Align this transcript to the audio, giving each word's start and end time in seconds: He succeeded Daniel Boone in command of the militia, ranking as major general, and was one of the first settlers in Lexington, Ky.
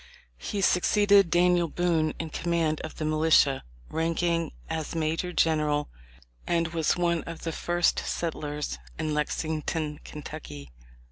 He 0.39 0.61
succeeded 0.61 1.29
Daniel 1.29 1.67
Boone 1.67 2.15
in 2.17 2.31
command 2.31 2.81
of 2.81 2.95
the 2.95 3.05
militia, 3.05 3.61
ranking 3.87 4.51
as 4.67 4.95
major 4.95 5.31
general, 5.31 5.89
and 6.47 6.69
was 6.69 6.97
one 6.97 7.21
of 7.25 7.43
the 7.43 7.51
first 7.51 7.99
settlers 7.99 8.79
in 8.97 9.13
Lexington, 9.13 9.99
Ky. 10.03 10.71